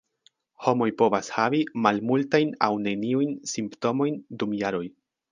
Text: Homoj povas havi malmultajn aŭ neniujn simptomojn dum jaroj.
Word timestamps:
Homoj 0.67 0.85
povas 1.01 1.27
havi 1.33 1.59
malmultajn 1.87 2.53
aŭ 2.67 2.69
neniujn 2.85 3.35
simptomojn 3.51 4.17
dum 4.45 4.57
jaroj. 4.63 4.83